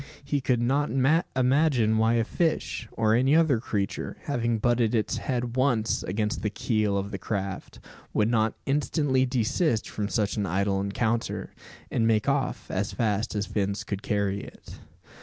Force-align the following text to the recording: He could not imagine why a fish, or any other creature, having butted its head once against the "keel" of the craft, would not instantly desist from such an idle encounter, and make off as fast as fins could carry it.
He 0.23 0.41
could 0.41 0.63
not 0.63 0.89
imagine 1.35 1.99
why 1.99 2.13
a 2.15 2.23
fish, 2.23 2.87
or 2.93 3.13
any 3.13 3.35
other 3.35 3.59
creature, 3.59 4.17
having 4.23 4.57
butted 4.57 4.95
its 4.95 5.17
head 5.17 5.55
once 5.55 6.01
against 6.01 6.41
the 6.41 6.49
"keel" 6.49 6.97
of 6.97 7.11
the 7.11 7.19
craft, 7.19 7.79
would 8.11 8.27
not 8.27 8.55
instantly 8.65 9.27
desist 9.27 9.87
from 9.87 10.07
such 10.09 10.37
an 10.37 10.47
idle 10.47 10.81
encounter, 10.81 11.53
and 11.91 12.07
make 12.07 12.27
off 12.27 12.71
as 12.71 12.91
fast 12.93 13.35
as 13.35 13.45
fins 13.45 13.83
could 13.83 14.01
carry 14.01 14.39
it. 14.41 14.79